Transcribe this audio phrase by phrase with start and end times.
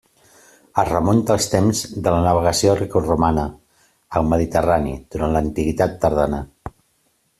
[0.83, 3.43] Es remunta al temps de la navegació grecoromana
[4.21, 6.41] al mediterrani durant l'antiguitat tardana.